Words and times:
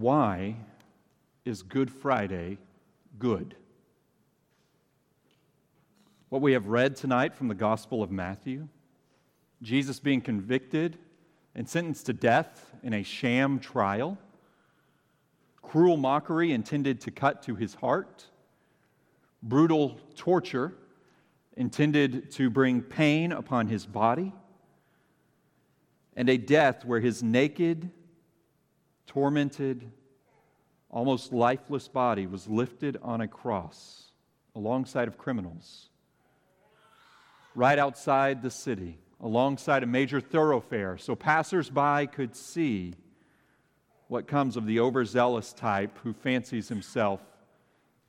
Why 0.00 0.56
is 1.44 1.62
Good 1.62 1.90
Friday 1.90 2.56
good? 3.18 3.54
What 6.30 6.40
we 6.40 6.54
have 6.54 6.68
read 6.68 6.96
tonight 6.96 7.34
from 7.34 7.48
the 7.48 7.54
Gospel 7.54 8.02
of 8.02 8.10
Matthew, 8.10 8.68
Jesus 9.60 10.00
being 10.00 10.22
convicted 10.22 10.96
and 11.54 11.68
sentenced 11.68 12.06
to 12.06 12.14
death 12.14 12.72
in 12.82 12.94
a 12.94 13.02
sham 13.02 13.58
trial, 13.58 14.16
cruel 15.60 15.98
mockery 15.98 16.52
intended 16.52 17.02
to 17.02 17.10
cut 17.10 17.42
to 17.42 17.54
his 17.54 17.74
heart, 17.74 18.24
brutal 19.42 20.00
torture 20.16 20.72
intended 21.58 22.30
to 22.30 22.48
bring 22.48 22.80
pain 22.80 23.32
upon 23.32 23.66
his 23.66 23.84
body, 23.84 24.32
and 26.16 26.30
a 26.30 26.38
death 26.38 26.86
where 26.86 27.00
his 27.00 27.22
naked, 27.22 27.90
tormented, 29.06 29.90
almost 30.90 31.32
lifeless 31.32 31.88
body 31.88 32.26
was 32.26 32.48
lifted 32.48 32.98
on 33.02 33.20
a 33.20 33.28
cross 33.28 34.12
alongside 34.54 35.08
of 35.08 35.18
criminals 35.18 35.88
right 37.54 37.78
outside 37.78 38.42
the 38.42 38.50
city, 38.50 38.98
alongside 39.20 39.82
a 39.82 39.86
major 39.86 40.20
thoroughfare, 40.20 40.96
so 40.96 41.14
passersby 41.16 42.06
could 42.12 42.34
see 42.36 42.94
what 44.08 44.26
comes 44.26 44.56
of 44.56 44.66
the 44.66 44.80
overzealous 44.80 45.52
type 45.52 45.98
who 46.02 46.12
fancies 46.12 46.68
himself 46.68 47.20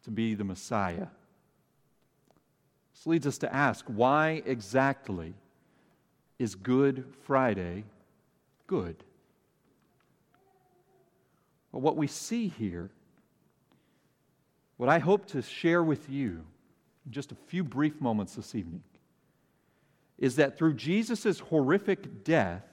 to 0.03 0.11
be 0.11 0.33
the 0.33 0.43
Messiah. 0.43 1.07
This 2.93 3.07
leads 3.07 3.27
us 3.27 3.37
to 3.39 3.53
ask 3.53 3.85
why 3.87 4.41
exactly 4.45 5.33
is 6.39 6.55
Good 6.55 7.05
Friday 7.23 7.83
good? 8.71 9.03
What 11.71 11.95
we 11.95 12.07
see 12.07 12.49
here, 12.49 12.91
what 14.77 14.89
I 14.89 14.99
hope 14.99 15.25
to 15.27 15.41
share 15.41 15.81
with 15.83 16.09
you 16.09 16.43
in 17.05 17.11
just 17.11 17.31
a 17.31 17.35
few 17.47 17.63
brief 17.63 17.99
moments 18.01 18.35
this 18.35 18.55
evening, 18.55 18.83
is 20.17 20.35
that 20.35 20.57
through 20.57 20.73
Jesus' 20.75 21.39
horrific 21.39 22.23
death, 22.23 22.65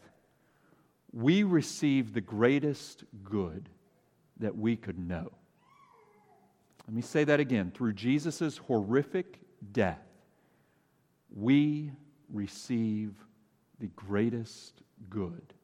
we 1.12 1.42
receive 1.42 2.12
the 2.12 2.20
greatest 2.20 3.04
good 3.24 3.69
that 4.38 4.56
we 4.56 4.76
could 4.76 4.98
know. 4.98 5.30
Let 6.86 6.94
me 6.94 7.02
say 7.02 7.24
that 7.24 7.41
again. 7.41 7.70
Through 7.74 7.94
Jesus' 7.94 8.58
horrific 8.58 9.38
death, 9.72 10.02
we 11.34 11.92
receive 12.32 13.12
the 13.78 13.88
greatest 13.88 14.82
good 15.08 15.54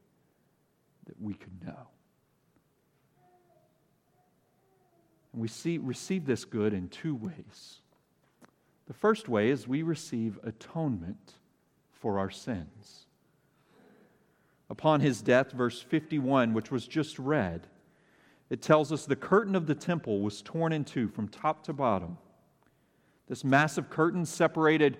that 1.07 1.21
we 1.21 1.35
could 1.35 1.65
know. 1.65 1.89
And 5.35 5.43
we 5.43 5.49
see, 5.49 5.79
receive 5.79 6.27
this 6.27 6.45
good 6.45 6.73
in 6.73 6.89
two 6.89 7.17
ways. 7.17 7.81
The 8.87 8.95
first 8.95 9.29
way 9.29 9.51
is 9.51 9.67
we 9.67 9.83
receive 9.83 10.39
atonement 10.45 11.35
for 11.91 12.21
our 12.21 12.31
sins. 12.31 13.07
Upon 14.71 15.01
his 15.01 15.23
death, 15.23 15.51
verse 15.51 15.81
51, 15.83 16.55
which 16.55 16.71
was 16.71 16.87
just 16.87 17.19
read, 17.19 17.67
it 18.49 18.63
tells 18.63 18.93
us 18.93 19.07
the 19.07 19.17
curtain 19.17 19.57
of 19.57 19.67
the 19.67 19.75
temple 19.75 20.21
was 20.21 20.41
torn 20.41 20.73
in 20.73 20.85
two 20.85 21.09
from 21.09 21.27
top 21.27 21.65
to 21.65 21.73
bottom. 21.73 22.17
This 23.27 23.43
massive 23.43 23.91
curtain 23.91 24.25
separated 24.27 24.99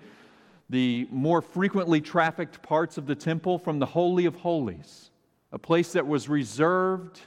the 0.69 1.07
more 1.11 1.41
frequently 1.41 2.01
trafficked 2.01 2.61
parts 2.61 2.97
of 2.97 3.05
the 3.05 3.15
temple 3.15 3.57
from 3.57 3.79
the 3.79 3.85
Holy 3.85 4.25
of 4.25 4.35
Holies, 4.35 5.11
a 5.53 5.59
place 5.59 5.93
that 5.93 6.05
was 6.05 6.27
reserved 6.27 7.21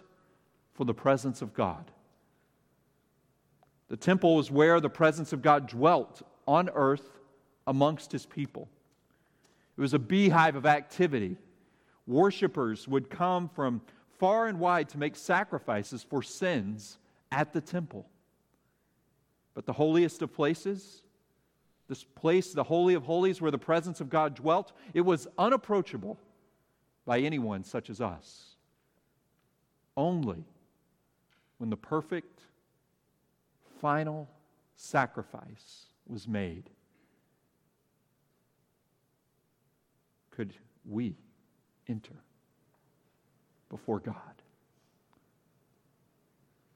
for 0.74 0.84
the 0.84 0.92
presence 0.92 1.40
of 1.40 1.54
God. 1.54 1.90
The 3.88 3.96
temple 3.96 4.36
was 4.36 4.50
where 4.50 4.80
the 4.80 4.90
presence 4.90 5.32
of 5.32 5.42
God 5.42 5.68
dwelt 5.68 6.22
on 6.46 6.68
earth 6.74 7.18
amongst 7.66 8.12
his 8.12 8.26
people. 8.26 8.68
It 9.76 9.80
was 9.80 9.94
a 9.94 9.98
beehive 9.98 10.56
of 10.56 10.66
activity. 10.66 11.36
Worshippers 12.06 12.88
would 12.88 13.10
come 13.10 13.48
from 13.48 13.80
far 14.18 14.46
and 14.46 14.58
wide 14.58 14.88
to 14.90 14.98
make 14.98 15.16
sacrifices 15.16 16.02
for 16.02 16.22
sins 16.22 16.98
at 17.30 17.52
the 17.52 17.60
temple. 17.60 18.06
But 19.54 19.66
the 19.66 19.72
holiest 19.72 20.22
of 20.22 20.32
places, 20.32 21.02
this 21.88 22.04
place, 22.04 22.52
the 22.52 22.64
Holy 22.64 22.94
of 22.94 23.04
Holies, 23.04 23.40
where 23.40 23.50
the 23.50 23.58
presence 23.58 24.00
of 24.00 24.10
God 24.10 24.34
dwelt, 24.34 24.72
it 24.94 25.00
was 25.00 25.26
unapproachable 25.38 26.18
by 27.06 27.20
anyone 27.20 27.64
such 27.64 27.88
as 27.88 28.00
us. 28.00 28.56
Only 29.96 30.44
when 31.58 31.70
the 31.70 31.76
perfect 31.76 32.37
final 33.80 34.28
sacrifice 34.76 35.86
was 36.06 36.26
made, 36.26 36.70
could 40.30 40.54
we 40.88 41.16
enter 41.88 42.14
before 43.68 44.00
God. 44.00 44.14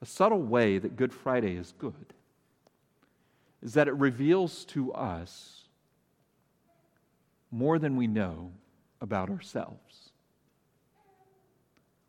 A 0.01 0.05
subtle 0.05 0.41
way 0.41 0.77
that 0.77 0.95
Good 0.95 1.13
Friday 1.13 1.55
is 1.55 1.73
good 1.77 2.13
is 3.61 3.73
that 3.73 3.87
it 3.87 3.93
reveals 3.93 4.65
to 4.65 4.91
us 4.93 5.63
more 7.51 7.79
than 7.79 7.95
we 7.95 8.07
know 8.07 8.51
about 8.99 9.29
ourselves. 9.29 10.09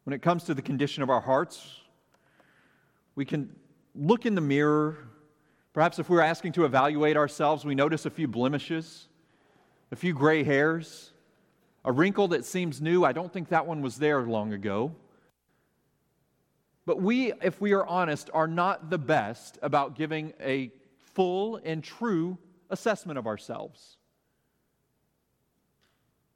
When 0.02 0.12
it 0.12 0.22
comes 0.22 0.44
to 0.44 0.54
the 0.54 0.62
condition 0.62 1.02
of 1.02 1.10
our 1.10 1.20
hearts, 1.20 1.80
we 3.14 3.24
can 3.24 3.54
look 3.94 4.26
in 4.26 4.34
the 4.34 4.40
mirror. 4.40 4.98
Perhaps 5.72 5.98
if 5.98 6.08
we're 6.08 6.20
asking 6.20 6.52
to 6.52 6.64
evaluate 6.64 7.16
ourselves, 7.16 7.64
we 7.64 7.74
notice 7.74 8.06
a 8.06 8.10
few 8.10 8.28
blemishes, 8.28 9.08
a 9.90 9.96
few 9.96 10.12
gray 10.12 10.44
hairs, 10.44 11.12
a 11.84 11.92
wrinkle 11.92 12.28
that 12.28 12.44
seems 12.44 12.80
new. 12.80 13.04
I 13.04 13.12
don't 13.12 13.32
think 13.32 13.48
that 13.48 13.66
one 13.66 13.82
was 13.82 13.96
there 13.96 14.22
long 14.22 14.52
ago. 14.52 14.94
But 16.86 17.00
we, 17.00 17.32
if 17.42 17.60
we 17.60 17.72
are 17.72 17.86
honest, 17.86 18.30
are 18.34 18.46
not 18.46 18.90
the 18.90 18.98
best 18.98 19.58
about 19.62 19.96
giving 19.96 20.32
a 20.40 20.70
full 20.98 21.56
and 21.64 21.82
true 21.82 22.38
assessment 22.70 23.18
of 23.18 23.26
ourselves. 23.26 23.96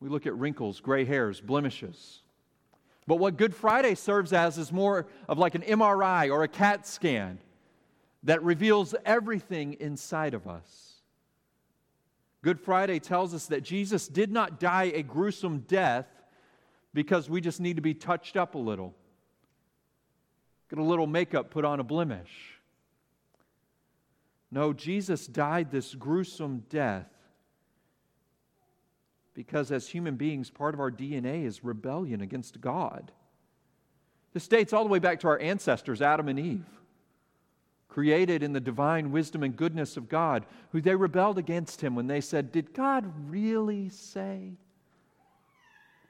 We 0.01 0.09
look 0.09 0.27
at 0.27 0.37
wrinkles, 0.37 0.81
gray 0.81 1.05
hairs, 1.05 1.41
blemishes. 1.41 2.21
But 3.07 3.17
what 3.17 3.37
Good 3.37 3.55
Friday 3.55 3.95
serves 3.95 4.33
as 4.33 4.59
is 4.59 4.71
more 4.71 5.07
of 5.29 5.39
like 5.39 5.55
an 5.55 5.63
MRI 5.63 6.31
or 6.31 6.45
a 6.45 6.49
CAT 6.49 6.87
scan 6.87 7.39
that 8.29 8.45
reveals 8.45 8.95
everything 9.07 9.75
inside 9.81 10.35
of 10.35 10.47
us. 10.47 10.97
Good 12.43 12.61
Friday 12.61 12.99
tells 12.99 13.33
us 13.33 13.47
that 13.47 13.63
Jesus 13.63 14.07
did 14.07 14.31
not 14.31 14.61
die 14.61 14.93
a 14.95 15.03
gruesome 15.03 15.61
death 15.61 16.05
because 16.93 17.31
we 17.31 17.41
just 17.41 17.59
need 17.59 17.77
to 17.77 17.83
be 17.83 17.95
touched 17.95 18.37
up 18.37 18.55
a 18.55 18.59
little, 18.59 18.95
get 20.69 20.79
a 20.79 20.83
little 20.83 21.07
makeup 21.07 21.49
put 21.49 21.65
on 21.65 21.81
a 21.81 21.83
blemish. 21.83 22.59
No, 24.51 24.75
Jesus 24.75 25.27
died 25.27 25.71
this 25.71 25.95
gruesome 25.95 26.65
death 26.69 27.09
because, 29.33 29.73
as 29.73 29.89
human 29.89 30.17
beings, 30.17 30.51
part 30.51 30.75
of 30.75 30.81
our 30.81 30.91
DNA 30.91 31.47
is 31.47 31.65
rebellion 31.65 32.21
against 32.21 32.61
God. 32.61 33.11
This 34.35 34.47
dates 34.47 34.75
all 34.75 34.85
the 34.85 34.91
way 34.91 34.99
back 34.99 35.21
to 35.21 35.29
our 35.29 35.41
ancestors, 35.41 36.03
Adam 36.03 36.29
and 36.29 36.39
Eve 36.39 36.67
created 37.89 38.43
in 38.43 38.53
the 38.53 38.61
divine 38.61 39.11
wisdom 39.11 39.43
and 39.43 39.57
goodness 39.57 39.97
of 39.97 40.09
God, 40.09 40.47
who 40.71 40.81
they 40.81 40.95
rebelled 40.95 41.39
against 41.39 41.81
him 41.81 41.95
when 41.95 42.07
they 42.07 42.21
said, 42.21 42.53
Did 42.53 42.73
God 42.73 43.13
really 43.31 43.89
say? 43.89 44.53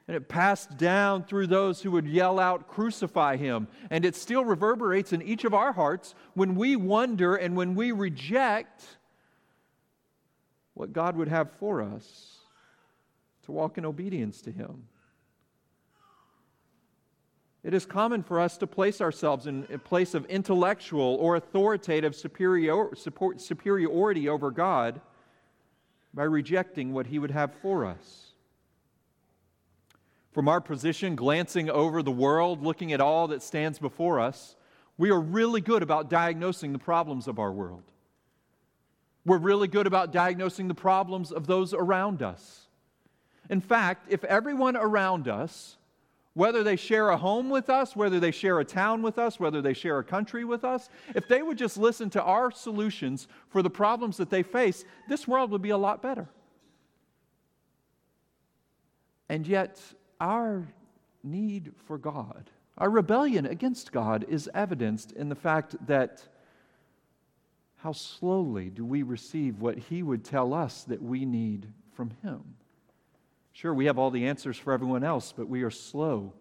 And 0.07 0.15
it 0.15 0.27
passed 0.27 0.77
down 0.77 1.23
through 1.23 1.47
those 1.47 1.81
who 1.81 1.91
would 1.91 2.07
yell 2.07 2.39
out, 2.39 2.67
Crucify 2.67 3.37
him. 3.37 3.67
And 3.91 4.03
it 4.03 4.15
still 4.15 4.43
reverberates 4.43 5.13
in 5.13 5.21
each 5.21 5.45
of 5.45 5.53
our 5.53 5.71
hearts 5.71 6.15
when 6.33 6.55
we 6.55 6.75
wonder 6.75 7.35
and 7.35 7.55
when 7.55 7.75
we 7.75 7.91
reject 7.91 8.83
what 10.73 10.93
God 10.93 11.15
would 11.15 11.27
have 11.27 11.51
for 11.51 11.81
us 11.81 12.37
to 13.43 13.51
walk 13.51 13.77
in 13.77 13.85
obedience 13.85 14.41
to 14.41 14.51
him. 14.51 14.87
It 17.63 17.73
is 17.73 17.85
common 17.85 18.23
for 18.23 18.39
us 18.39 18.57
to 18.57 18.67
place 18.67 19.01
ourselves 19.01 19.45
in 19.45 19.67
a 19.71 19.77
place 19.77 20.13
of 20.13 20.25
intellectual 20.25 21.17
or 21.19 21.35
authoritative 21.35 22.15
superior, 22.15 22.95
support, 22.95 23.41
superiority 23.41 24.29
over 24.29 24.49
God 24.49 25.01
by 26.13 26.23
rejecting 26.23 26.93
what 26.93 27.07
He 27.07 27.19
would 27.19 27.31
have 27.31 27.53
for 27.55 27.85
us. 27.85 28.31
From 30.31 30.47
our 30.47 30.61
position, 30.61 31.15
glancing 31.15 31.69
over 31.69 32.01
the 32.01 32.11
world, 32.11 32.63
looking 32.63 32.93
at 32.93 33.01
all 33.01 33.27
that 33.27 33.43
stands 33.43 33.77
before 33.77 34.19
us, 34.19 34.55
we 34.97 35.09
are 35.09 35.19
really 35.19 35.59
good 35.59 35.83
about 35.83 36.09
diagnosing 36.09 36.71
the 36.71 36.79
problems 36.79 37.27
of 37.27 37.39
our 37.39 37.51
world. 37.51 37.83
We're 39.25 39.37
really 39.37 39.67
good 39.67 39.85
about 39.85 40.13
diagnosing 40.13 40.69
the 40.69 40.75
problems 40.75 41.31
of 41.31 41.45
those 41.45 41.73
around 41.73 42.21
us. 42.21 42.67
In 43.49 43.59
fact, 43.59 44.07
if 44.09 44.23
everyone 44.23 44.77
around 44.77 45.27
us 45.27 45.77
whether 46.33 46.63
they 46.63 46.75
share 46.75 47.09
a 47.09 47.17
home 47.17 47.49
with 47.49 47.69
us, 47.69 47.95
whether 47.95 48.19
they 48.19 48.31
share 48.31 48.59
a 48.59 48.65
town 48.65 49.01
with 49.01 49.17
us, 49.17 49.39
whether 49.39 49.61
they 49.61 49.73
share 49.73 49.99
a 49.99 50.03
country 50.03 50.45
with 50.45 50.63
us, 50.63 50.89
if 51.15 51.27
they 51.27 51.41
would 51.41 51.57
just 51.57 51.77
listen 51.77 52.09
to 52.11 52.21
our 52.21 52.51
solutions 52.51 53.27
for 53.49 53.61
the 53.61 53.69
problems 53.69 54.17
that 54.17 54.29
they 54.29 54.43
face, 54.43 54.85
this 55.07 55.27
world 55.27 55.51
would 55.51 55.61
be 55.61 55.71
a 55.71 55.77
lot 55.77 56.01
better. 56.01 56.29
And 59.27 59.45
yet, 59.45 59.81
our 60.19 60.67
need 61.23 61.73
for 61.85 61.97
God, 61.97 62.49
our 62.77 62.89
rebellion 62.89 63.45
against 63.45 63.91
God, 63.91 64.25
is 64.27 64.49
evidenced 64.53 65.11
in 65.11 65.29
the 65.29 65.35
fact 65.35 65.75
that 65.87 66.23
how 67.77 67.91
slowly 67.91 68.69
do 68.69 68.83
we 68.83 69.03
receive 69.03 69.61
what 69.61 69.77
He 69.77 70.03
would 70.03 70.23
tell 70.23 70.53
us 70.53 70.83
that 70.85 71.01
we 71.01 71.25
need 71.25 71.71
from 71.93 72.11
Him? 72.21 72.55
Sure, 73.51 73.73
we 73.73 73.85
have 73.85 73.97
all 73.97 74.11
the 74.11 74.27
answers 74.27 74.57
for 74.57 74.73
everyone 74.73 75.03
else, 75.03 75.33
but 75.35 75.47
we 75.49 75.63
are 75.63 75.71
slow 75.71 76.33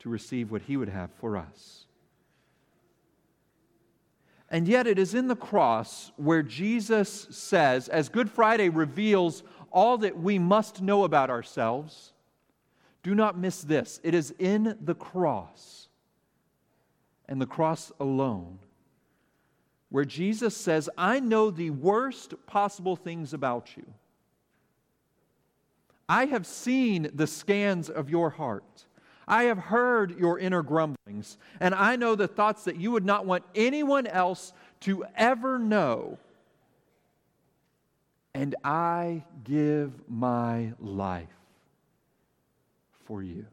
to 0.00 0.08
receive 0.08 0.50
what 0.50 0.62
He 0.62 0.76
would 0.76 0.88
have 0.88 1.10
for 1.12 1.36
us. 1.36 1.86
And 4.50 4.68
yet, 4.68 4.86
it 4.86 4.98
is 4.98 5.14
in 5.14 5.26
the 5.26 5.36
cross 5.36 6.12
where 6.16 6.42
Jesus 6.42 7.26
says, 7.30 7.88
as 7.88 8.08
Good 8.08 8.30
Friday 8.30 8.68
reveals 8.68 9.42
all 9.72 9.98
that 9.98 10.18
we 10.18 10.38
must 10.38 10.80
know 10.80 11.04
about 11.04 11.30
ourselves, 11.30 12.12
do 13.02 13.14
not 13.14 13.36
miss 13.36 13.62
this. 13.62 14.00
It 14.04 14.14
is 14.14 14.32
in 14.38 14.76
the 14.80 14.94
cross 14.94 15.88
and 17.28 17.40
the 17.40 17.46
cross 17.46 17.90
alone 17.98 18.58
where 19.94 20.04
Jesus 20.04 20.56
says, 20.56 20.90
I 20.98 21.20
know 21.20 21.50
the 21.50 21.70
worst 21.70 22.34
possible 22.46 22.96
things 22.96 23.32
about 23.32 23.76
you. 23.76 23.84
I 26.08 26.26
have 26.26 26.46
seen 26.46 27.10
the 27.14 27.26
scans 27.26 27.88
of 27.88 28.10
your 28.10 28.30
heart. 28.30 28.86
I 29.26 29.44
have 29.44 29.58
heard 29.58 30.18
your 30.18 30.38
inner 30.38 30.62
grumblings, 30.62 31.38
and 31.60 31.74
I 31.74 31.96
know 31.96 32.14
the 32.14 32.28
thoughts 32.28 32.64
that 32.64 32.76
you 32.76 32.90
would 32.90 33.04
not 33.04 33.24
want 33.24 33.44
anyone 33.54 34.06
else 34.06 34.52
to 34.80 35.04
ever 35.16 35.58
know. 35.58 36.18
And 38.34 38.54
I 38.64 39.24
give 39.44 39.92
my 40.08 40.72
life 40.78 41.28
for 43.04 43.22
you. 43.22 43.46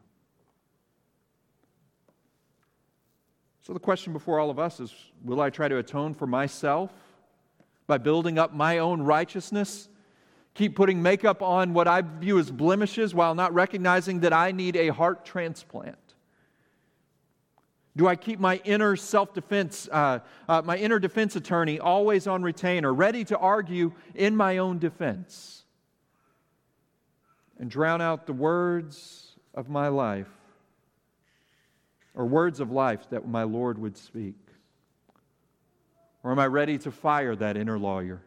So, 3.62 3.72
the 3.72 3.80
question 3.80 4.12
before 4.12 4.40
all 4.40 4.50
of 4.50 4.58
us 4.58 4.80
is 4.80 4.92
will 5.24 5.40
I 5.40 5.48
try 5.48 5.68
to 5.68 5.78
atone 5.78 6.14
for 6.14 6.26
myself 6.26 6.92
by 7.86 7.98
building 7.98 8.38
up 8.38 8.52
my 8.52 8.78
own 8.78 9.02
righteousness? 9.02 9.88
Keep 10.54 10.76
putting 10.76 11.00
makeup 11.00 11.42
on 11.42 11.72
what 11.72 11.88
I 11.88 12.02
view 12.02 12.38
as 12.38 12.50
blemishes 12.50 13.14
while 13.14 13.34
not 13.34 13.54
recognizing 13.54 14.20
that 14.20 14.32
I 14.32 14.52
need 14.52 14.76
a 14.76 14.88
heart 14.88 15.24
transplant? 15.24 15.96
Do 17.96 18.06
I 18.06 18.16
keep 18.16 18.38
my 18.38 18.60
inner 18.64 18.96
self 18.96 19.34
defense, 19.34 19.88
uh, 19.90 20.20
uh, 20.48 20.62
my 20.62 20.76
inner 20.76 20.98
defense 20.98 21.36
attorney 21.36 21.78
always 21.78 22.26
on 22.26 22.42
retainer, 22.42 22.92
ready 22.92 23.24
to 23.24 23.38
argue 23.38 23.92
in 24.14 24.34
my 24.36 24.58
own 24.58 24.78
defense? 24.78 25.64
And 27.58 27.70
drown 27.70 28.00
out 28.00 28.26
the 28.26 28.32
words 28.32 29.36
of 29.54 29.68
my 29.68 29.88
life 29.88 30.30
or 32.14 32.26
words 32.26 32.60
of 32.60 32.70
life 32.70 33.08
that 33.10 33.26
my 33.26 33.42
Lord 33.44 33.78
would 33.78 33.96
speak? 33.96 34.36
Or 36.22 36.32
am 36.32 36.38
I 36.38 36.46
ready 36.46 36.78
to 36.78 36.90
fire 36.90 37.36
that 37.36 37.56
inner 37.56 37.78
lawyer 37.78 38.22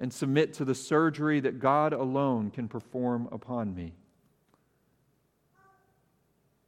and 0.00 0.12
submit 0.12 0.54
to 0.54 0.64
the 0.64 0.74
surgery 0.74 1.38
that 1.40 1.60
God 1.60 1.92
alone 1.92 2.50
can 2.50 2.66
perform 2.66 3.28
upon 3.30 3.74
me? 3.74 3.92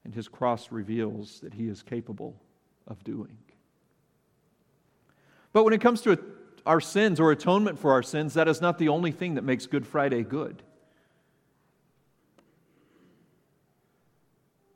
And 0.05 0.15
his 0.15 0.29
cross 0.29 0.71
reveals 0.71 1.41
that 1.41 1.55
he 1.55 1.67
is 1.67 1.83
capable 1.83 2.37
of 2.87 3.03
doing. 3.03 3.39
But 5.53 5.65
when 5.65 5.73
it 5.73 5.81
comes 5.81 6.03
to 6.03 6.19
our 6.67 6.81
sins 6.81 7.19
or 7.19 7.33
atonement 7.33 7.79
for 7.79 7.93
our 7.93 8.03
sins, 8.03 8.35
that 8.35 8.49
is 8.49 8.61
not 8.61 8.79
the 8.79 8.89
only 8.89 9.13
thing 9.13 9.35
that 9.35 9.43
makes 9.43 9.67
Good 9.67 9.87
Friday 9.87 10.23
good. 10.23 10.63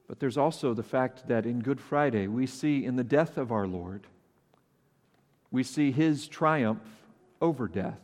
But 0.08 0.20
there's 0.20 0.36
also 0.36 0.72
the 0.72 0.82
fact 0.82 1.28
that 1.28 1.44
in 1.44 1.60
Good 1.60 1.80
Friday, 1.80 2.26
we 2.26 2.46
see 2.46 2.84
in 2.84 2.96
the 2.96 3.04
death 3.04 3.36
of 3.36 3.52
our 3.52 3.66
Lord, 3.66 4.06
we 5.50 5.62
see 5.62 5.90
his 5.90 6.28
triumph 6.28 6.82
over 7.40 7.68
death. 7.68 8.00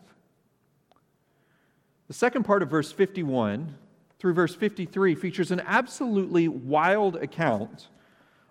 The 2.12 2.18
second 2.18 2.42
part 2.42 2.62
of 2.62 2.68
verse 2.68 2.92
51 2.92 3.74
through 4.18 4.34
verse 4.34 4.54
53 4.54 5.14
features 5.14 5.50
an 5.50 5.62
absolutely 5.64 6.46
wild 6.46 7.16
account 7.16 7.88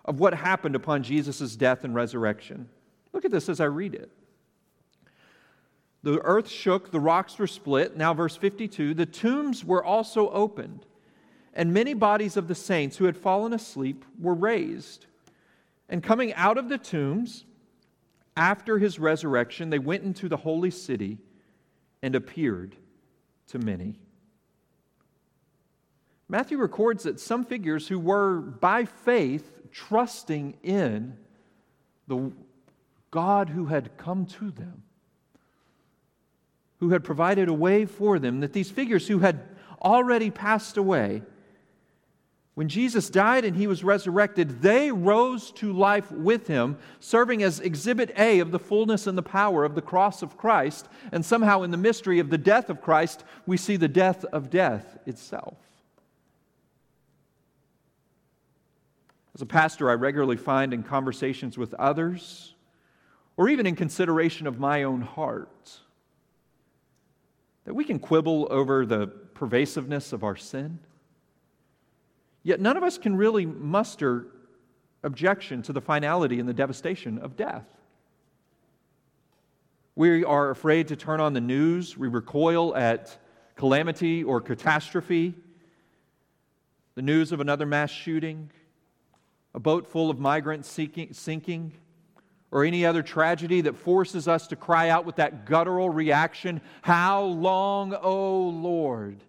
of 0.04 0.18
what 0.18 0.34
happened 0.34 0.74
upon 0.74 1.04
Jesus' 1.04 1.54
death 1.54 1.84
and 1.84 1.94
resurrection. 1.94 2.68
Look 3.12 3.24
at 3.24 3.30
this 3.30 3.48
as 3.48 3.60
I 3.60 3.66
read 3.66 3.94
it. 3.94 4.10
The 6.02 6.20
earth 6.24 6.48
shook, 6.48 6.90
the 6.90 6.98
rocks 6.98 7.38
were 7.38 7.46
split. 7.46 7.96
Now, 7.96 8.12
verse 8.12 8.34
52 8.34 8.94
the 8.94 9.06
tombs 9.06 9.64
were 9.64 9.84
also 9.84 10.28
opened 10.30 10.84
and 11.54 11.72
many 11.72 11.94
bodies 11.94 12.36
of 12.36 12.48
the 12.48 12.56
saints 12.56 12.96
who 12.96 13.04
had 13.04 13.16
fallen 13.16 13.52
asleep 13.52 14.04
were 14.18 14.34
raised. 14.34 15.06
And 15.88 16.02
coming 16.02 16.34
out 16.34 16.58
of 16.58 16.68
the 16.68 16.78
tombs, 16.78 17.44
after 18.36 18.80
his 18.80 18.98
resurrection, 18.98 19.70
they 19.70 19.78
went 19.78 20.02
into 20.02 20.28
the 20.28 20.38
holy 20.38 20.72
city 20.72 21.18
and 22.02 22.16
appeared 22.16 22.74
to 23.48 23.58
many. 23.58 23.98
Matthew 26.28 26.58
records 26.58 27.04
that 27.04 27.20
some 27.20 27.44
figures 27.44 27.88
who 27.88 27.98
were 27.98 28.40
by 28.40 28.84
faith 28.84 29.60
trusting 29.70 30.54
in 30.62 31.16
the 32.08 32.32
God 33.10 33.50
who 33.50 33.66
had 33.66 33.96
come 33.96 34.26
to 34.26 34.50
them, 34.50 34.82
who 36.80 36.90
had 36.90 37.04
provided 37.04 37.48
a 37.48 37.54
way 37.54 37.84
for 37.84 38.18
them, 38.18 38.40
that 38.40 38.52
these 38.52 38.70
figures 38.70 39.08
who 39.08 39.18
had 39.18 39.40
already 39.82 40.30
passed 40.30 40.76
away 40.76 41.22
when 42.54 42.68
Jesus 42.68 43.08
died 43.08 43.46
and 43.46 43.56
he 43.56 43.66
was 43.66 43.82
resurrected, 43.82 44.60
they 44.60 44.92
rose 44.92 45.50
to 45.52 45.72
life 45.72 46.10
with 46.12 46.48
him, 46.48 46.76
serving 47.00 47.42
as 47.42 47.60
exhibit 47.60 48.12
A 48.18 48.40
of 48.40 48.50
the 48.50 48.58
fullness 48.58 49.06
and 49.06 49.16
the 49.16 49.22
power 49.22 49.64
of 49.64 49.74
the 49.74 49.80
cross 49.80 50.20
of 50.20 50.36
Christ. 50.36 50.86
And 51.12 51.24
somehow, 51.24 51.62
in 51.62 51.70
the 51.70 51.78
mystery 51.78 52.18
of 52.18 52.28
the 52.28 52.36
death 52.36 52.68
of 52.68 52.82
Christ, 52.82 53.24
we 53.46 53.56
see 53.56 53.76
the 53.76 53.88
death 53.88 54.26
of 54.26 54.50
death 54.50 54.98
itself. 55.06 55.56
As 59.34 59.40
a 59.40 59.46
pastor, 59.46 59.88
I 59.88 59.94
regularly 59.94 60.36
find 60.36 60.74
in 60.74 60.82
conversations 60.82 61.56
with 61.56 61.72
others, 61.74 62.54
or 63.38 63.48
even 63.48 63.66
in 63.66 63.76
consideration 63.76 64.46
of 64.46 64.60
my 64.60 64.82
own 64.82 65.00
heart, 65.00 65.78
that 67.64 67.72
we 67.72 67.84
can 67.84 67.98
quibble 67.98 68.46
over 68.50 68.84
the 68.84 69.06
pervasiveness 69.06 70.12
of 70.12 70.22
our 70.22 70.36
sin. 70.36 70.80
Yet 72.42 72.60
none 72.60 72.76
of 72.76 72.82
us 72.82 72.98
can 72.98 73.16
really 73.16 73.46
muster 73.46 74.26
objection 75.02 75.62
to 75.62 75.72
the 75.72 75.80
finality 75.80 76.40
and 76.40 76.48
the 76.48 76.54
devastation 76.54 77.18
of 77.18 77.36
death. 77.36 77.66
We 79.94 80.24
are 80.24 80.50
afraid 80.50 80.88
to 80.88 80.96
turn 80.96 81.20
on 81.20 81.34
the 81.34 81.40
news. 81.40 81.98
We 81.98 82.08
recoil 82.08 82.74
at 82.74 83.16
calamity 83.56 84.24
or 84.24 84.40
catastrophe, 84.40 85.34
the 86.94 87.02
news 87.02 87.30
of 87.30 87.40
another 87.40 87.66
mass 87.66 87.90
shooting, 87.90 88.50
a 89.54 89.60
boat 89.60 89.86
full 89.86 90.10
of 90.10 90.18
migrants 90.18 90.68
seeking, 90.68 91.12
sinking, 91.12 91.72
or 92.50 92.64
any 92.64 92.84
other 92.84 93.02
tragedy 93.02 93.60
that 93.62 93.76
forces 93.76 94.28
us 94.28 94.46
to 94.48 94.56
cry 94.56 94.88
out 94.88 95.04
with 95.04 95.16
that 95.16 95.46
guttural 95.46 95.90
reaction 95.90 96.60
How 96.82 97.22
long, 97.24 97.94
O 97.94 98.48
Lord? 98.48 99.20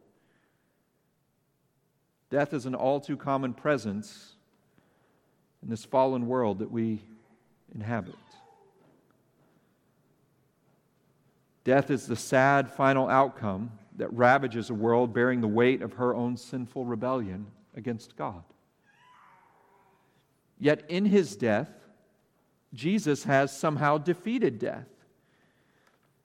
Death 2.33 2.51
is 2.55 2.65
an 2.65 2.73
all 2.73 2.99
too 2.99 3.15
common 3.15 3.53
presence 3.53 4.33
in 5.61 5.69
this 5.69 5.85
fallen 5.85 6.25
world 6.25 6.57
that 6.57 6.71
we 6.71 7.03
inhabit. 7.75 8.15
Death 11.63 11.91
is 11.91 12.07
the 12.07 12.15
sad 12.15 12.71
final 12.71 13.07
outcome 13.07 13.69
that 13.97 14.11
ravages 14.11 14.71
a 14.71 14.73
world 14.73 15.13
bearing 15.13 15.41
the 15.41 15.47
weight 15.47 15.83
of 15.83 15.93
her 15.93 16.15
own 16.15 16.35
sinful 16.35 16.85
rebellion 16.85 17.45
against 17.75 18.15
God. 18.15 18.41
Yet 20.57 20.89
in 20.89 21.05
his 21.05 21.35
death, 21.35 21.69
Jesus 22.73 23.25
has 23.25 23.55
somehow 23.55 23.99
defeated 23.99 24.57
death. 24.57 24.87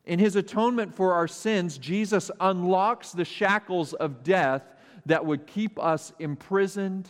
In 0.07 0.19
his 0.19 0.37
atonement 0.37 0.95
for 0.95 1.13
our 1.13 1.29
sins, 1.29 1.77
Jesus 1.77 2.31
unlocks 2.41 3.13
the 3.13 3.27
shackles 3.27 3.93
of 3.93 4.25
death 4.25 4.63
that 5.09 5.25
would 5.25 5.47
keep 5.47 5.79
us 5.79 6.13
imprisoned 6.19 7.09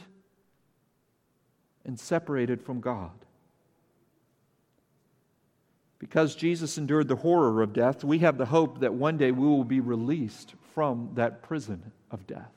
and 1.84 1.98
separated 1.98 2.62
from 2.62 2.80
God. 2.80 3.10
Because 5.98 6.36
Jesus 6.36 6.78
endured 6.78 7.08
the 7.08 7.16
horror 7.16 7.60
of 7.60 7.72
death, 7.72 8.04
we 8.04 8.20
have 8.20 8.38
the 8.38 8.46
hope 8.46 8.80
that 8.80 8.94
one 8.94 9.16
day 9.16 9.32
we 9.32 9.46
will 9.46 9.64
be 9.64 9.80
released 9.80 10.54
from 10.74 11.10
that 11.14 11.42
prison 11.42 11.90
of 12.12 12.24
death. 12.28 12.52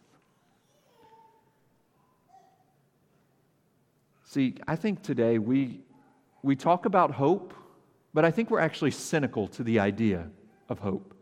See, 4.26 4.56
I 4.68 4.76
think 4.76 5.02
today 5.02 5.40
we, 5.40 5.82
we 6.44 6.56
talk 6.56 6.86
about 6.86 7.12
hope, 7.12 7.56
but 8.14 8.26
I 8.26 8.32
think 8.32 8.52
we're 8.52 8.60
actually 8.60 8.92
cynical 8.92 9.48
to 9.48 9.64
the 9.64 9.80
idea 9.80 10.30
of 10.70 10.78
hope. 10.78 11.16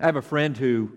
I 0.00 0.06
have 0.06 0.16
a 0.16 0.22
friend 0.22 0.56
who, 0.56 0.90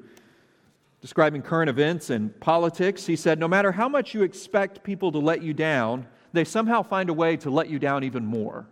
describing 1.02 1.42
current 1.42 1.70
events 1.70 2.10
and 2.10 2.38
politics, 2.40 3.06
he 3.06 3.16
said, 3.16 3.40
No 3.40 3.48
matter 3.48 3.72
how 3.72 3.88
much 3.88 4.14
you 4.14 4.24
expect 4.24 4.84
people 4.84 5.12
to 5.12 5.20
let 5.20 5.42
you 5.42 5.54
down, 5.54 6.08
they 6.34 6.44
somehow 6.44 6.84
find 6.84 7.10
a 7.10 7.14
way 7.14 7.38
to 7.38 7.50
let 7.50 7.70
you 7.70 7.80
down 7.80 8.04
even 8.04 8.26
more. 8.26 8.68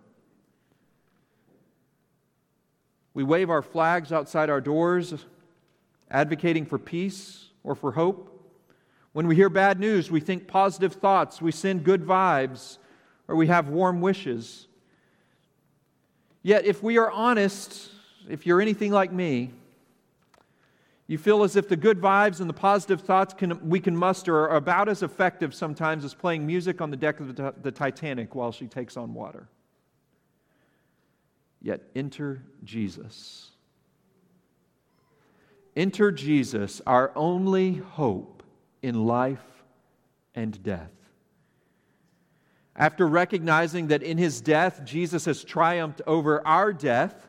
We 3.13 3.23
wave 3.23 3.49
our 3.49 3.63
flags 3.63 4.11
outside 4.11 4.49
our 4.49 4.61
doors, 4.61 5.25
advocating 6.11 6.65
for 6.65 6.77
peace 6.77 7.49
or 7.63 7.73
for 7.73 7.91
hope. 7.91 8.33
When 9.13 9.27
we 9.27 9.35
hear 9.35 9.49
bad 9.49 9.79
news, 9.79 10.11
we 10.11 10.19
think 10.19 10.47
positive 10.47 10.93
thoughts, 10.93 11.41
we 11.41 11.51
send 11.51 11.83
good 11.83 12.03
vibes, 12.03 12.77
or 13.27 13.35
we 13.35 13.47
have 13.47 13.69
warm 13.69 14.01
wishes. 14.01 14.67
Yet, 16.43 16.65
if 16.65 16.83
we 16.83 16.99
are 16.99 17.09
honest, 17.09 17.89
if 18.29 18.45
you're 18.45 18.61
anything 18.61 18.91
like 18.91 19.11
me, 19.11 19.51
you 21.07 21.17
feel 21.17 21.43
as 21.43 21.55
if 21.55 21.69
the 21.69 21.77
good 21.77 22.01
vibes 22.01 22.41
and 22.41 22.49
the 22.49 22.53
positive 22.53 23.01
thoughts 23.01 23.33
can, 23.33 23.69
we 23.69 23.79
can 23.79 23.95
muster 23.95 24.37
are 24.37 24.57
about 24.57 24.89
as 24.89 25.03
effective 25.03 25.55
sometimes 25.55 26.03
as 26.03 26.13
playing 26.13 26.45
music 26.45 26.81
on 26.81 26.91
the 26.91 26.97
deck 26.97 27.21
of 27.21 27.35
the, 27.35 27.53
the 27.61 27.71
Titanic 27.71 28.35
while 28.35 28.51
she 28.51 28.67
takes 28.67 28.97
on 28.97 29.13
water. 29.13 29.47
Yet 31.61 31.81
enter 31.95 32.43
Jesus. 32.63 33.51
Enter 35.77 36.11
Jesus, 36.11 36.81
our 36.85 37.11
only 37.15 37.75
hope 37.75 38.43
in 38.81 39.05
life 39.05 39.63
and 40.35 40.61
death. 40.61 40.91
After 42.75 43.07
recognizing 43.07 43.87
that 43.87 44.03
in 44.03 44.17
his 44.17 44.41
death, 44.41 44.83
Jesus 44.83 45.25
has 45.25 45.43
triumphed 45.43 46.01
over 46.05 46.45
our 46.45 46.73
death, 46.73 47.27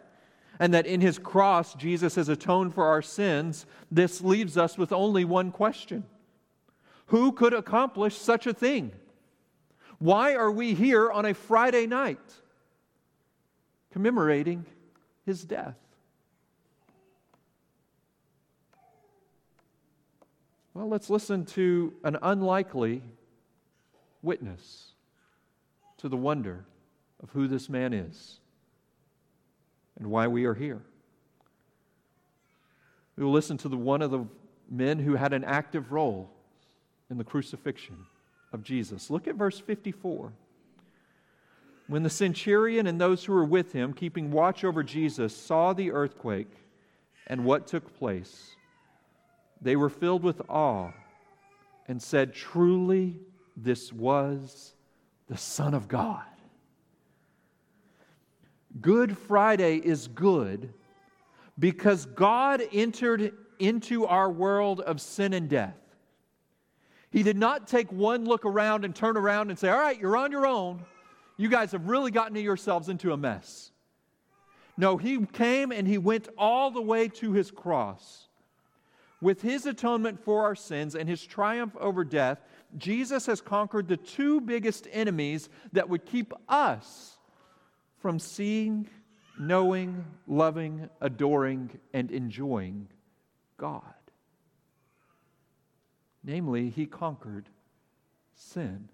and 0.59 0.75
that 0.75 0.87
in 0.87 1.01
his 1.01 1.19
cross, 1.19 1.75
Jesus 1.75 2.17
has 2.17 2.29
atoned 2.29 2.75
for 2.75 2.87
our 2.87 3.03
sins, 3.03 3.67
this 3.91 4.21
leaves 4.21 4.57
us 4.57 4.77
with 4.77 4.93
only 4.93 5.25
one 5.25 5.53
question 5.53 6.05
Who 7.07 7.33
could 7.33 7.55
accomplish 7.55 8.17
such 8.17 8.47
a 8.47 8.55
thing? 8.55 8.93
Why 9.99 10.35
are 10.35 10.51
we 10.51 10.75
here 10.75 11.11
on 11.11 11.27
a 11.27 11.35
Friday 11.35 11.87
night 11.87 12.19
commemorating 13.93 14.65
his 15.25 15.45
death? 15.45 15.77
Well, 20.75 20.89
let's 20.89 21.11
listen 21.11 21.45
to 21.47 21.93
an 22.05 22.17
unlikely 22.23 23.03
witness 24.23 24.93
to 25.97 26.09
the 26.09 26.17
wonder 26.17 26.65
of 27.21 27.31
who 27.31 27.49
this 27.49 27.69
man 27.69 27.93
is 27.93 28.39
and 29.99 30.09
why 30.09 30.27
we 30.27 30.45
are 30.45 30.55
here. 30.55 30.81
We 33.17 33.25
will 33.25 33.33
listen 33.33 33.59
to 33.59 33.69
the 33.69 33.77
one 33.77 34.01
of 34.01 34.11
the 34.11 34.25
men 34.71 34.99
who 34.99 35.17
had 35.17 35.33
an 35.33 35.45
active 35.45 35.93
role 35.93 36.31
in 37.11 37.19
the 37.19 37.25
crucifixion 37.25 38.07
of 38.53 38.63
Jesus. 38.63 39.11
Look 39.11 39.27
at 39.27 39.35
verse 39.35 39.59
54. 39.59 40.33
When 41.89 42.03
the 42.03 42.11
centurion 42.11 42.87
and 42.87 43.01
those 43.01 43.25
who 43.25 43.33
were 43.33 43.45
with 43.45 43.73
him, 43.73 43.93
keeping 43.93 44.31
watch 44.31 44.63
over 44.63 44.83
Jesus, 44.83 45.35
saw 45.35 45.73
the 45.73 45.91
earthquake 45.91 46.53
and 47.27 47.45
what 47.45 47.67
took 47.67 47.99
place, 47.99 48.55
they 49.61 49.75
were 49.75 49.89
filled 49.89 50.23
with 50.23 50.41
awe 50.49 50.93
and 51.87 52.01
said, 52.01 52.35
Truly, 52.35 53.19
this 53.57 53.93
was 53.93 54.75
the 55.29 55.37
Son 55.37 55.75
of 55.75 55.89
God. 55.89 56.25
Good 58.81 59.17
Friday 59.17 59.77
is 59.77 60.09
good 60.09 60.73
because 61.59 62.07
God 62.07 62.63
entered 62.73 63.33
into 63.59 64.07
our 64.07 64.31
world 64.31 64.81
of 64.81 65.01
sin 65.01 65.33
and 65.33 65.49
death. 65.49 65.77
He 67.11 67.23
did 67.23 67.37
not 67.37 67.67
take 67.67 67.91
one 67.91 68.25
look 68.25 68.45
around 68.45 68.85
and 68.85 68.95
turn 68.95 69.17
around 69.17 69.51
and 69.51 69.59
say, 69.59 69.69
All 69.69 69.79
right, 69.79 69.99
you're 69.99 70.17
on 70.17 70.31
your 70.31 70.47
own. 70.47 70.85
You 71.37 71.49
guys 71.49 71.73
have 71.73 71.89
really 71.89 72.11
gotten 72.11 72.37
yourselves 72.37 72.89
into 72.89 73.13
a 73.13 73.17
mess. 73.17 73.71
No, 74.77 74.97
He 74.97 75.25
came 75.27 75.73
and 75.73 75.89
He 75.89 75.99
went 75.99 76.29
all 76.37 76.71
the 76.71 76.83
way 76.83 77.09
to 77.09 77.33
His 77.33 77.51
cross 77.51 78.29
with 79.21 79.43
his 79.43 79.67
atonement 79.67 80.23
for 80.23 80.45
our 80.45 80.55
sins 80.55 80.95
and 80.95 81.09
his 81.09 81.25
triumph 81.25 81.77
over 81.79 82.05
death, 82.05 82.41
Jesus 82.77 83.27
has 83.27 83.41
conquered 83.41 83.89
the 83.89 83.97
two 83.97 84.41
biggest 84.41 84.87
enemies 84.93 85.49
that 85.73 85.89
would 85.89 86.05
keep 86.07 86.33
us 86.49 87.18
from 88.01 88.19
seeing, 88.19 88.89
knowing, 89.39 90.05
loving, 90.27 90.89
adoring, 91.01 91.79
and 91.93 92.11
enjoying 92.11 92.89
God. 93.57 93.83
Namely, 96.25 96.71
he 96.71 96.87
conquered 96.87 97.49
sin 98.35 98.89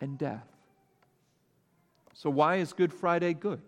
and 0.00 0.18
death. 0.18 0.46
So, 2.14 2.30
why 2.30 2.56
is 2.56 2.72
Good 2.72 2.92
Friday 2.92 3.34
good? 3.34 3.62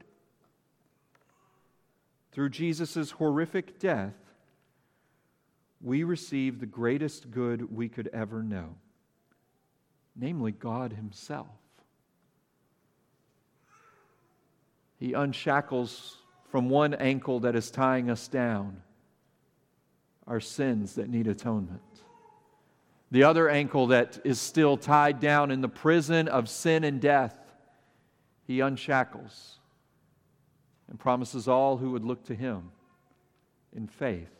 Through 2.32 2.50
Jesus' 2.50 3.12
horrific 3.12 3.78
death, 3.78 4.14
we 5.80 6.04
receive 6.04 6.60
the 6.60 6.66
greatest 6.66 7.30
good 7.30 7.74
we 7.74 7.88
could 7.88 8.08
ever 8.12 8.42
know, 8.42 8.76
namely 10.14 10.52
God 10.52 10.92
Himself. 10.92 11.48
He 15.00 15.14
unshackles 15.14 16.18
from 16.50 16.68
one 16.68 16.92
ankle 16.94 17.40
that 17.40 17.56
is 17.56 17.70
tying 17.70 18.10
us 18.10 18.28
down 18.28 18.82
our 20.26 20.40
sins 20.40 20.94
that 20.94 21.08
need 21.08 21.26
atonement. 21.26 21.80
The 23.10 23.24
other 23.24 23.48
ankle 23.48 23.88
that 23.88 24.20
is 24.22 24.38
still 24.38 24.76
tied 24.76 25.18
down 25.18 25.50
in 25.50 25.62
the 25.62 25.68
prison 25.68 26.28
of 26.28 26.48
sin 26.48 26.84
and 26.84 27.00
death, 27.00 27.36
He 28.46 28.60
unshackles 28.60 29.58
and 30.88 30.98
promises 31.00 31.48
all 31.48 31.78
who 31.78 31.92
would 31.92 32.04
look 32.04 32.24
to 32.26 32.34
Him 32.34 32.70
in 33.74 33.88
faith 33.88 34.30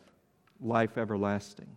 life 0.61 0.97
everlasting. 0.97 1.75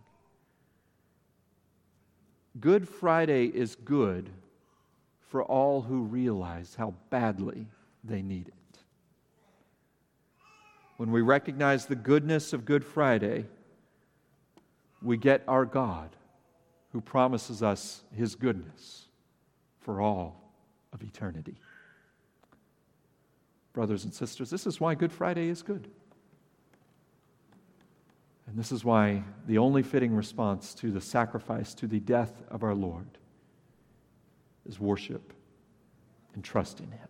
Good 2.59 2.87
Friday 2.87 3.47
is 3.47 3.75
good 3.75 4.29
for 5.27 5.43
all 5.43 5.81
who 5.81 6.03
realize 6.03 6.75
how 6.75 6.93
badly 7.09 7.67
they 8.03 8.21
need 8.21 8.47
it. 8.47 8.53
When 10.97 11.11
we 11.11 11.21
recognize 11.21 11.85
the 11.85 11.95
goodness 11.95 12.53
of 12.53 12.65
Good 12.65 12.85
Friday, 12.85 13.45
we 15.01 15.17
get 15.17 15.43
our 15.47 15.65
God 15.65 16.15
who 16.91 17.01
promises 17.01 17.61
us 17.61 18.03
his 18.15 18.35
goodness 18.35 19.05
for 19.81 19.99
all 19.99 20.41
of 20.93 21.03
eternity. 21.03 21.55
Brothers 23.73 24.05
and 24.05 24.13
sisters, 24.13 24.49
this 24.49 24.65
is 24.65 24.79
why 24.79 24.95
Good 24.95 25.11
Friday 25.11 25.49
is 25.49 25.61
good. 25.61 25.89
And 28.47 28.57
this 28.57 28.71
is 28.71 28.85
why 28.85 29.23
the 29.47 29.57
only 29.57 29.83
fitting 29.83 30.15
response 30.15 30.73
to 30.75 30.91
the 30.91 31.01
sacrifice, 31.01 31.73
to 31.73 31.87
the 31.87 31.99
death 31.99 32.41
of 32.49 32.63
our 32.63 32.75
Lord, 32.75 33.17
is 34.65 34.79
worship 34.79 35.33
and 36.35 36.43
trust 36.43 36.79
in 36.79 36.91
Him. 36.91 37.07